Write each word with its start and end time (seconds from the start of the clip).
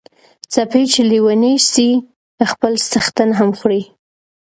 سپي 0.53 0.81
چی 0.91 1.01
لیوني 1.09 1.53
سی 1.71 1.87
خپل 2.51 2.73
څښتن 2.89 3.29
هم 3.39 3.49
خوري. 3.59 3.81